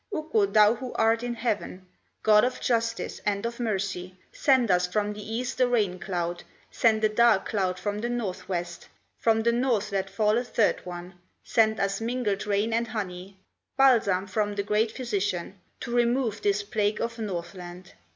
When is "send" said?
4.31-4.71, 6.71-7.03, 11.43-11.79